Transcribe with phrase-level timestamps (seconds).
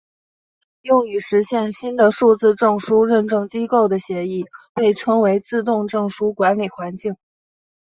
[0.81, 7.15] 用以实现新的数字证书认证机构的协议被称为自动证书管理环境。